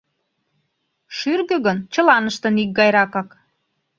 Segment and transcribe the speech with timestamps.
[1.17, 3.29] Шӱргӧ гын чылаштын икгайракак.